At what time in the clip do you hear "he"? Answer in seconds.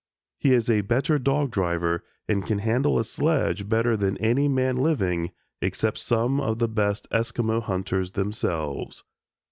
0.39-0.53